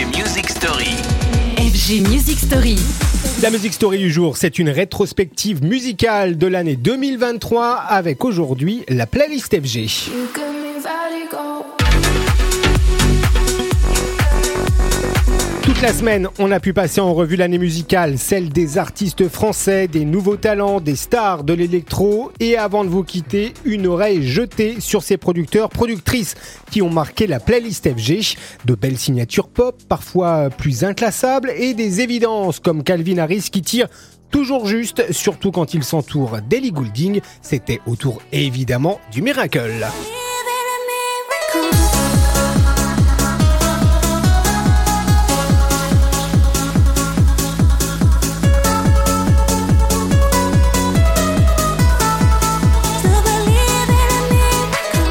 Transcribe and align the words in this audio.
FG 0.00 0.16
Music 0.16 0.48
Story. 0.48 0.96
FG 1.58 2.08
Music 2.08 2.38
Story. 2.38 2.76
La 3.42 3.50
Music 3.50 3.74
Story 3.74 3.98
du 3.98 4.10
jour, 4.10 4.38
c'est 4.38 4.58
une 4.58 4.70
rétrospective 4.70 5.62
musicale 5.62 6.38
de 6.38 6.46
l'année 6.46 6.76
2023 6.76 7.74
avec 7.74 8.24
aujourd'hui 8.24 8.82
la 8.88 9.06
playlist 9.06 9.54
FG. 9.54 10.10
La 15.82 15.94
semaine, 15.94 16.28
on 16.38 16.52
a 16.52 16.60
pu 16.60 16.74
passer 16.74 17.00
en 17.00 17.14
revue 17.14 17.36
l'année 17.36 17.56
musicale, 17.56 18.18
celle 18.18 18.50
des 18.50 18.76
artistes 18.76 19.28
français, 19.30 19.88
des 19.88 20.04
nouveaux 20.04 20.36
talents, 20.36 20.78
des 20.78 20.94
stars 20.94 21.42
de 21.42 21.54
l'électro. 21.54 22.32
Et 22.38 22.58
avant 22.58 22.84
de 22.84 22.90
vous 22.90 23.02
quitter, 23.02 23.54
une 23.64 23.86
oreille 23.86 24.22
jetée 24.22 24.78
sur 24.80 25.02
ces 25.02 25.16
producteurs, 25.16 25.70
productrices 25.70 26.34
qui 26.70 26.82
ont 26.82 26.90
marqué 26.90 27.26
la 27.26 27.40
playlist 27.40 27.88
FG. 27.88 28.36
De 28.66 28.74
belles 28.74 28.98
signatures 28.98 29.48
pop, 29.48 29.74
parfois 29.88 30.50
plus 30.50 30.84
inclassables, 30.84 31.50
et 31.56 31.72
des 31.72 32.02
évidences 32.02 32.60
comme 32.60 32.82
Calvin 32.82 33.16
Harris 33.16 33.48
qui 33.50 33.62
tire 33.62 33.88
toujours 34.30 34.66
juste, 34.66 35.10
surtout 35.12 35.50
quand 35.50 35.72
il 35.72 35.82
s'entoure 35.82 36.42
d'Ellie 36.46 36.72
Goulding. 36.72 37.22
C'était 37.40 37.80
autour 37.86 38.20
évidemment 38.32 39.00
du 39.10 39.22
Miracle. 39.22 39.86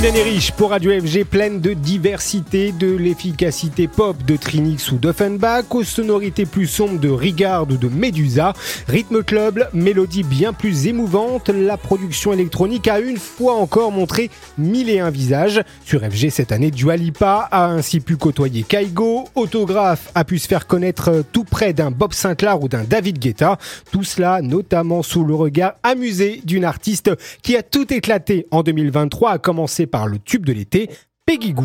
Une 0.00 0.06
année 0.06 0.22
riche. 0.22 0.52
Pour 0.52 0.70
Radio 0.70 0.98
FG, 0.98 1.24
pleine 1.24 1.60
de 1.60 1.74
diversité, 1.74 2.72
de 2.72 2.90
l'efficacité 2.90 3.86
pop 3.86 4.16
de 4.24 4.34
Trinix 4.34 4.92
ou 4.92 4.96
d'Offenbach, 4.96 5.64
aux 5.74 5.84
sonorités 5.84 6.46
plus 6.46 6.66
sombres 6.66 6.98
de 6.98 7.10
Rigard 7.10 7.64
ou 7.64 7.76
de 7.76 7.88
Medusa, 7.88 8.54
rythme 8.88 9.22
club, 9.22 9.68
mélodie 9.74 10.22
bien 10.22 10.54
plus 10.54 10.86
émouvante, 10.86 11.50
la 11.50 11.76
production 11.76 12.32
électronique 12.32 12.88
a 12.88 12.98
une 12.98 13.18
fois 13.18 13.56
encore 13.56 13.92
montré 13.92 14.30
mille 14.56 14.88
et 14.88 15.00
un 15.00 15.10
visages. 15.10 15.60
Sur 15.84 16.00
FG 16.00 16.30
cette 16.30 16.50
année, 16.50 16.70
Dua 16.70 16.96
Lipa 16.96 17.46
a 17.50 17.66
ainsi 17.66 18.00
pu 18.00 18.16
côtoyer 18.16 18.62
Kaigo, 18.62 19.28
Autographe 19.34 20.10
a 20.14 20.24
pu 20.24 20.38
se 20.38 20.48
faire 20.48 20.66
connaître 20.66 21.22
tout 21.30 21.44
près 21.44 21.74
d'un 21.74 21.90
Bob 21.90 22.14
Sinclair 22.14 22.62
ou 22.62 22.70
d'un 22.70 22.84
David 22.84 23.18
Guetta, 23.18 23.58
tout 23.92 24.04
cela 24.04 24.40
notamment 24.40 25.02
sous 25.02 25.24
le 25.24 25.34
regard 25.34 25.74
amusé 25.82 26.40
d'une 26.42 26.64
artiste 26.64 27.10
qui 27.42 27.54
a 27.54 27.62
tout 27.62 27.92
éclaté 27.92 28.46
en 28.50 28.62
2023, 28.62 29.32
à 29.32 29.38
commencer 29.38 29.88
par 29.90 30.06
le 30.06 30.18
tube 30.18 30.46
de 30.46 30.52
l'été, 30.52 30.90
Peggy 31.26 31.52
Goo. 31.52 31.64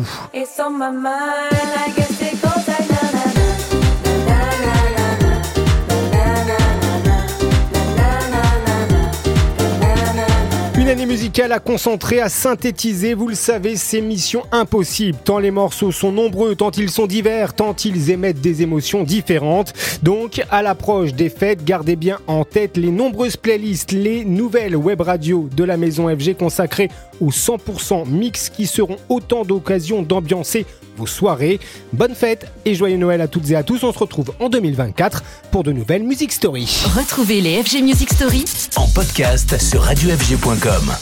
Une 10.86 10.92
année 10.92 11.06
musicale 11.06 11.50
à 11.50 11.58
concentrer, 11.58 12.20
à 12.20 12.28
synthétiser, 12.28 13.14
vous 13.14 13.26
le 13.26 13.34
savez, 13.34 13.74
c'est 13.74 14.00
mission 14.00 14.44
impossible. 14.52 15.18
Tant 15.24 15.40
les 15.40 15.50
morceaux 15.50 15.90
sont 15.90 16.12
nombreux, 16.12 16.54
tant 16.54 16.70
ils 16.70 16.90
sont 16.90 17.08
divers, 17.08 17.54
tant 17.54 17.74
ils 17.74 18.12
émettent 18.12 18.40
des 18.40 18.62
émotions 18.62 19.02
différentes. 19.02 19.72
Donc, 20.04 20.44
à 20.48 20.62
l'approche 20.62 21.12
des 21.12 21.28
fêtes, 21.28 21.64
gardez 21.64 21.96
bien 21.96 22.20
en 22.28 22.44
tête 22.44 22.76
les 22.76 22.92
nombreuses 22.92 23.36
playlists, 23.36 23.90
les 23.90 24.24
nouvelles 24.24 24.76
web 24.76 25.00
radios 25.00 25.48
de 25.56 25.64
la 25.64 25.76
maison 25.76 26.08
FG 26.08 26.36
consacrées 26.36 26.88
aux 27.20 27.30
100% 27.30 28.08
mix 28.08 28.48
qui 28.48 28.68
seront 28.68 28.98
autant 29.08 29.44
d'occasions 29.44 30.02
d'ambiancer 30.02 30.66
vos 30.96 31.06
soirées. 31.06 31.60
Bonne 31.92 32.14
fête 32.14 32.46
et 32.64 32.74
joyeux 32.74 32.96
Noël 32.96 33.20
à 33.20 33.28
toutes 33.28 33.50
et 33.50 33.56
à 33.56 33.62
tous. 33.62 33.82
On 33.84 33.92
se 33.92 33.98
retrouve 33.98 34.32
en 34.40 34.48
2024 34.48 35.22
pour 35.50 35.62
de 35.62 35.72
nouvelles 35.72 36.02
Music 36.02 36.32
Stories. 36.32 36.84
Retrouvez 36.96 37.40
les 37.40 37.62
FG 37.62 37.82
Music 37.82 38.12
Story 38.12 38.44
En 38.76 38.88
podcast 38.88 39.60
sur 39.60 39.82
radiofg.com. 39.82 40.92